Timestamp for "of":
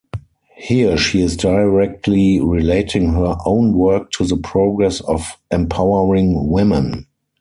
5.01-5.37